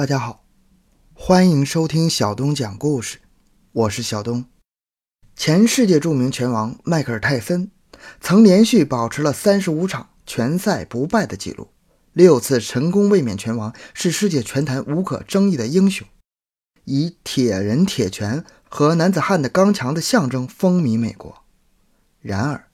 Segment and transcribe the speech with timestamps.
[0.00, 0.46] 大家好，
[1.12, 3.18] 欢迎收听小东讲故事，
[3.70, 4.46] 我是小东。
[5.36, 7.70] 前世界著名拳王迈克尔·泰森
[8.18, 11.68] 曾连续保持了三十五场拳赛不败的记录，
[12.14, 16.08] 六次成功卫冕拳王，是世界拳坛无可争议的英雄，
[16.86, 21.42] 以铁人铁拳和男子汉的刚强的象征风靡美国。
[22.22, 22.68] 然而，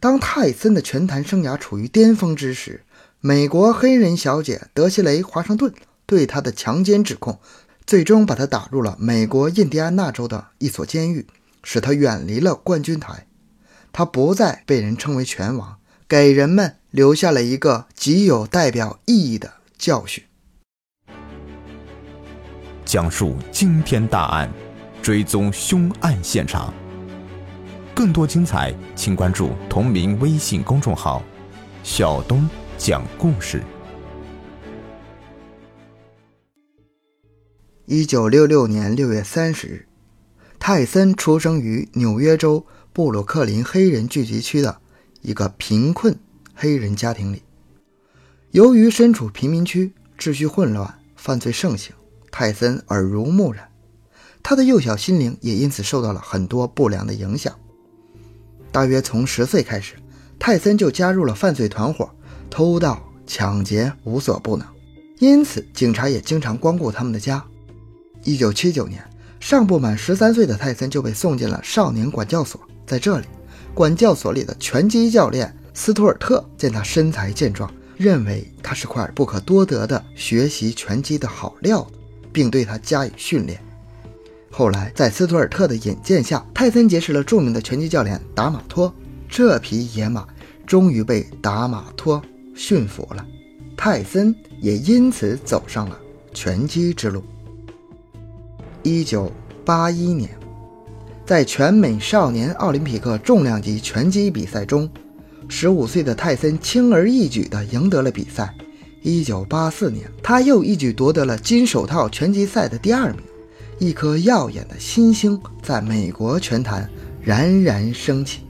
[0.00, 2.86] 当泰森的拳坛生涯处于巅峰之时，
[3.20, 5.74] 美国黑人小姐德西雷·华盛顿。
[6.10, 7.38] 对他的强奸指控，
[7.86, 11.28] 最终把他打入了美国印第安纳州的一所监狱，
[11.62, 13.28] 使他远离了冠军台。
[13.92, 15.76] 他不再被人称为拳王，
[16.08, 20.24] 给人们留下了一个极有代表意义的教训。
[22.84, 24.52] 讲述惊天大案，
[25.00, 26.74] 追踪凶案现场。
[27.94, 31.22] 更多精彩，请关注同名微信公众号
[31.84, 33.62] “小东讲故事”。
[37.92, 39.86] 一九六六年六月三十日，
[40.60, 44.78] 泰森出生于纽约州布鲁克林黑人聚集区的
[45.22, 46.16] 一个贫困
[46.54, 47.42] 黑人家庭里。
[48.52, 51.92] 由于身处贫民区，秩序混乱，犯罪盛行，
[52.30, 53.68] 泰森耳濡目染，
[54.40, 57.52] 他的幼小心灵也因此受到了很多不良的影响。
[58.70, 59.96] 大约从十岁开始，
[60.38, 62.08] 泰森就加入了犯罪团伙，
[62.48, 64.64] 偷盗、抢劫无所不能，
[65.18, 67.44] 因此警察也经常光顾他们的家。
[68.24, 69.02] 一九七九年，
[69.38, 72.60] 尚不满十三岁的泰森就被送进了少年管教所。
[72.86, 73.26] 在这里，
[73.72, 81.98] 管教所里的拳击教练斯图尔特见他身材健壮，认为他是块不可多得的学习拳击的好料子，
[82.32, 83.60] 并对他加以训练。
[84.50, 88.92] 后来，在斯图尔特的引荐下，泰森结识了著名的拳击教练达马托。
[89.28, 90.26] 这匹野马
[90.66, 92.20] 终于被达马托
[92.56, 93.24] 驯服了，
[93.76, 95.96] 泰森也因此走上了
[96.34, 97.22] 拳击之路。
[98.82, 99.30] 一九
[99.62, 100.30] 八一年，
[101.26, 104.88] 在全美少年奥林匹克重量级拳击比赛中，
[105.48, 108.54] 十五岁的泰森轻而易举地赢得了比赛。
[109.02, 113.20] 一九八四年，他又一举夺得了金手套拳击赛的第二名，
[113.78, 116.88] 一颗耀眼的新星在美国拳坛
[117.22, 118.40] 冉冉升起。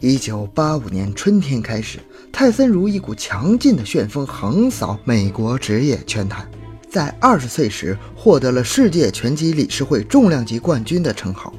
[0.00, 2.00] 一九八五年春天开始，
[2.32, 6.48] 泰森如一股强劲的旋风横扫美国职业拳坛。
[6.96, 11.52] 在二十岁时获得了世界拳击理事会重量级冠军的称号。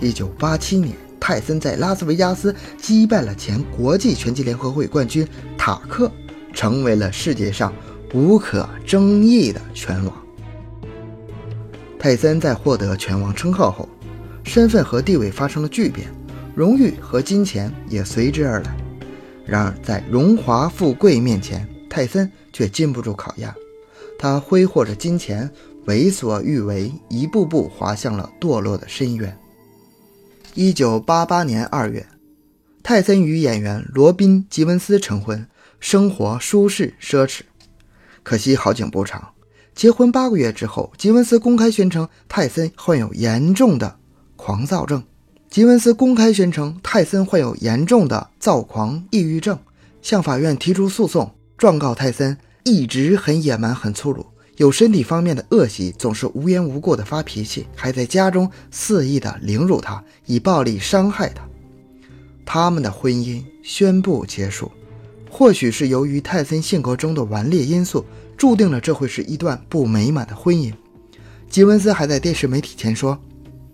[0.00, 5.24] 一九八七年，泰森在拉斯维加斯击败了前国际拳击联合会冠军
[5.56, 6.10] 塔克，
[6.52, 7.72] 成为了世界上
[8.12, 10.12] 无可争议的拳王。
[11.96, 13.88] 泰森在获得拳王称号后，
[14.42, 16.08] 身份和地位发生了巨变，
[16.52, 18.76] 荣誉和金钱也随之而来。
[19.46, 23.54] 然而，在荣华富贵面前，泰森却禁不住考验。
[24.20, 25.50] 他挥霍着金钱，
[25.86, 29.34] 为所欲为，一步步滑向了堕落的深渊。
[30.52, 32.06] 一九八八年二月，
[32.82, 35.48] 泰森与演员罗宾·吉文斯成婚，
[35.78, 37.40] 生活舒适奢侈。
[38.22, 39.30] 可惜好景不长，
[39.74, 43.96] 结婚八个月之后，吉文斯公开宣称泰森患有严重的
[44.36, 45.02] 狂躁症。
[45.48, 49.58] 吉文斯公开宣称泰森患有严重的躁狂抑郁症，
[50.02, 52.36] 向法院提出诉讼，状告泰森。
[52.64, 54.26] 一直很野蛮、很粗鲁，
[54.56, 61.42] 有身体方面的恶习，总是无缘无故的发脾气，还在家中肆意的凌辱他，以暴力伤害他。
[62.44, 64.70] 他们的婚姻宣布结束，
[65.30, 68.04] 或许是由于泰森性格中的顽劣因素，
[68.36, 70.72] 注定了这会是一段不美满的婚姻。
[71.48, 73.18] 吉文斯还在电视媒体前说，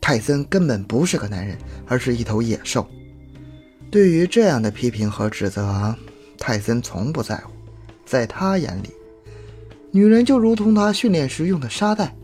[0.00, 2.86] 泰森根本不是个男人，而是一头野兽。
[3.90, 5.94] 对于这样的批评和指责，
[6.38, 7.55] 泰森从不在乎。
[8.06, 8.90] 在他眼里，
[9.90, 12.14] 女人就如同他训练时用的沙袋，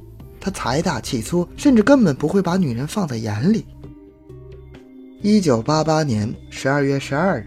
[0.41, 3.67] 他财大气粗，甚至根本不会把女人放在眼里。
[5.21, 7.47] 一九八八年十二月十二日，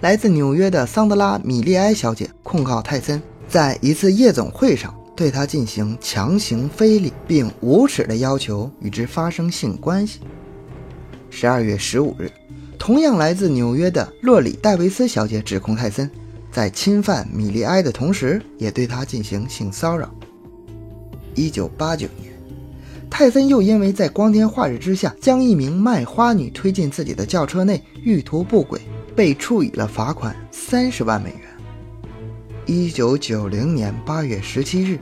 [0.00, 10.20] 来自纽约的桑德拉·米利埃小姐控告泰森在一次夜总会上对他进行强行非礼，并无耻地要求与之发生性关系。
[11.30, 12.30] 十二月十五日，
[12.78, 16.10] 同样来自纽约的洛里·戴维斯小姐指控泰森。
[16.56, 20.10] 在侵犯米利埃的同时，也对她进行性骚扰。
[21.34, 22.32] 一九八九年，
[23.10, 28.80] 泰森又因为在光天化日之下将一名卖花女推进自己的轿车内，欲图不轨，
[29.14, 31.40] 被处以了罚款三十万美元。
[32.64, 34.98] 一九九零年八月十七日，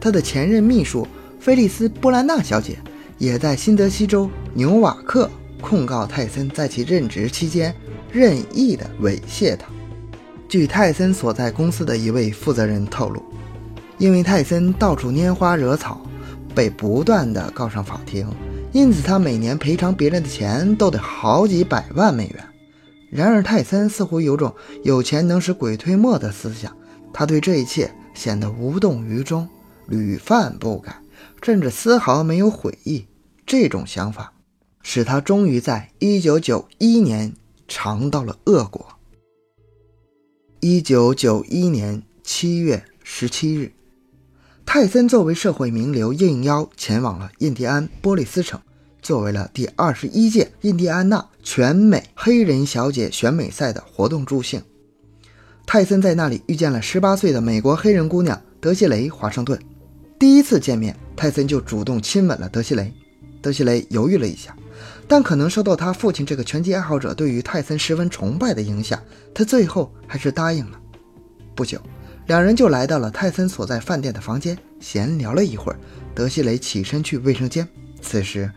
[0.00, 1.04] 他的前任秘书
[1.40, 2.78] 菲利斯·布兰纳小姐
[3.18, 5.28] 也在新泽西州纽瓦克
[5.60, 7.74] 控告泰森在其任职期间
[8.12, 9.66] 任意的猥亵她。
[10.52, 13.24] 据泰森所在公司的一位负责人透露
[13.96, 15.98] 因为泰森到处拈花惹草，
[16.54, 18.28] 被不断的告上法庭，
[18.70, 22.44] 因此他每年赔偿别人的钱都得好几百万美元。
[23.08, 24.54] 然而泰森似乎有种
[24.84, 26.76] 有钱能使鬼推磨的思想，
[27.14, 29.48] 他对这一切显得无动于衷，
[29.86, 30.96] 屡犯不改，
[31.40, 33.06] 甚至丝毫没有悔意。
[33.46, 34.34] 这种想法
[34.82, 37.32] 使他终于在1991年
[37.66, 38.91] 尝到了恶果。
[40.62, 43.72] 1991年7月17日，
[44.64, 48.60] 泰森作为社会名流应邀前往了印第安波利斯城，
[49.02, 54.62] 作为了第二十一届印第安纳全美黑人小姐选美赛的活动助兴。
[55.66, 59.60] 泰森在那里遇见了18岁的美国黑人姑娘德西雷·华盛顿。
[60.16, 62.94] 第一次见面，泰森就主动亲吻了德西雷。
[63.40, 64.56] 德西雷犹豫了一下，
[65.06, 69.02] 但可能受到他父亲这个拳击爱好者对于泰森十分崇拜的影响，
[69.34, 70.78] 他最后还是答应了。
[71.54, 71.80] 不久，
[72.26, 75.78] 两人就来到了泰森所在饭店的房间，闲聊了一会儿。
[76.14, 77.66] 德西雷起身去卫生间，
[78.00, 78.50] 此时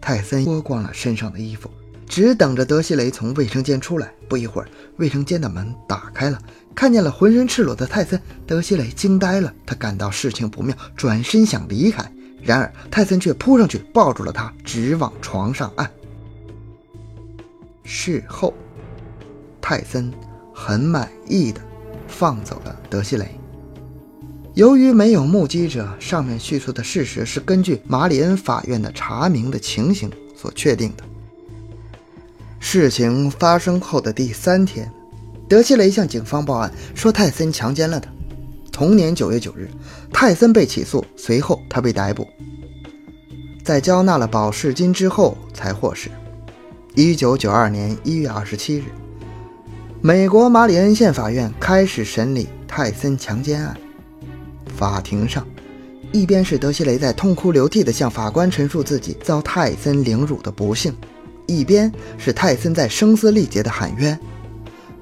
[0.00, 1.70] 泰森脱光了身上的衣服，
[2.06, 4.12] 只等着德西雷从卫生间出来。
[4.28, 6.38] 不一会儿，卫生间的门打开了，
[6.74, 8.20] 看见了浑身赤裸的泰森。
[8.46, 12.10] 德西雷惊呆了，他感到事情不妙，转身想离开。
[12.42, 15.90] 然而，泰森却扑上去抱住了他，直往床上按。
[17.84, 18.52] 事后，
[19.60, 20.12] 泰森
[20.52, 21.60] 很满意的
[22.08, 23.28] 放走了德西雷。
[24.54, 31.04] 由于没有目击者，上面叙述的事实是根据马里恩法院的查明的情形所确定的。
[32.60, 34.92] 事情发生后的第三天，
[35.48, 38.11] 德西雷向警方报案说泰森强奸了他。
[38.72, 39.68] 同年九月九日，
[40.10, 42.26] 泰森被起诉，随后他被逮捕。
[43.62, 46.10] 在交纳了保释金之后，才获释。
[46.94, 48.84] 一九九二年一月二十七日，
[50.00, 53.76] 美国马里恩县法院开始审理泰森强奸案。
[54.74, 55.46] 法庭上，
[56.10, 60.92] 一边是德西雷在痛哭流涕地向法官陈述自己遭泰森凌辱的不幸，
[61.46, 64.18] 一边是泰森在声嘶力竭地喊冤。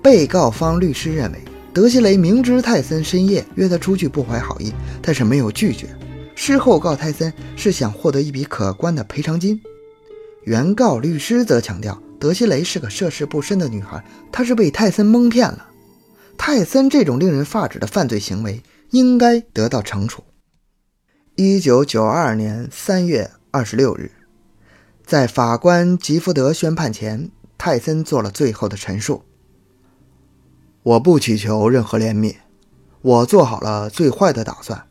[0.03, 1.39] 被告方律师认为。
[1.73, 5.87] 德西雷明知泰森深夜约他出去不怀好意，但是没有拒绝。
[6.35, 9.61] 事后告泰森是想获得一笔可观的赔偿金。
[10.45, 14.03] 原告律师则强调，德西雷是个涉世不深的女孩，
[14.33, 15.69] 她是被泰森蒙骗了。
[16.37, 20.25] 泰森这种令人发指的犯罪行为应该得到惩处。
[21.37, 24.11] 一九九二年三月二十六日，
[25.07, 29.23] 在法官吉福德宣判前，泰森做了最后的陈述。
[30.83, 32.37] 我不祈求任何怜悯，
[33.03, 34.87] 我做好了最坏的打算。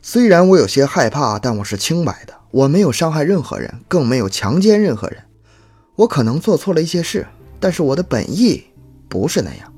[0.00, 2.34] 虽然我有些害怕，但我是清白的。
[2.52, 5.24] 我没有伤害任何人，更没有强奸任何人。
[5.96, 7.26] 我可能做错了一些事，
[7.58, 8.62] 但是我的本意
[9.08, 9.72] 不是那样。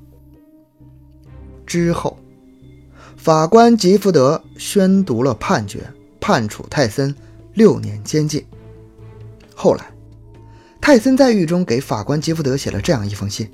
[1.67, 2.19] 之后，
[3.17, 5.81] 法官吉福德宣读了判决，
[6.21, 7.15] 判处泰森
[7.55, 8.45] 六年监禁。
[9.55, 9.87] 后来，
[10.81, 13.51] 泰森在狱中给法官吉福德写了这样一封信。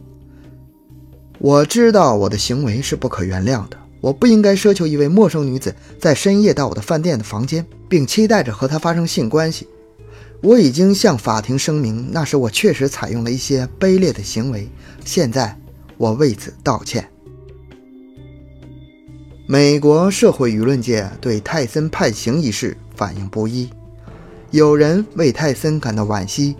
[1.40, 9.66] 我知道我的行为是不可原谅的，我不应该奢求一位陌生女子在深夜到我的饭店的房间，并期待着和她发生性关系。
[10.42, 14.68] 我已经向法庭声明，那时我确实采用了一些卑劣的行为，
[15.02, 15.58] 现在
[15.96, 17.08] 我为此道歉。
[19.46, 23.70] 美国社会舆论界对泰森判刑一事反应不一，
[24.50, 26.54] 有人为泰森感到惋惜。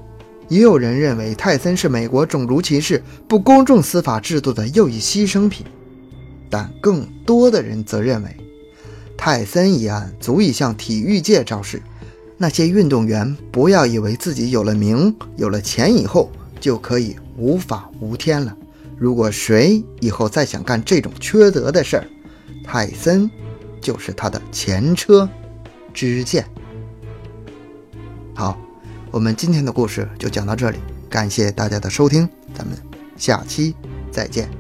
[0.51, 5.65] 也有人认为泰森是美国种族歧视、不公正司法制度的又一牺牲品，
[6.51, 8.37] 但更多的人则认为，
[9.17, 11.81] 泰森一案足以向体育界昭示：
[12.37, 18.57] 那些运动员不要以为自己有了名、有了钱以后就可以无法无天了。
[18.99, 22.05] 如果谁以后再想干这种缺德的事儿，
[22.65, 23.31] 泰森
[23.81, 25.29] 就是他的前车
[25.95, 26.45] 之鉴。
[28.35, 28.59] 好。
[29.13, 32.77] 我们今天的故事就讲到这里，感谢大家的收听，咱们
[33.17, 33.75] 下期
[34.13, 34.60] 再见。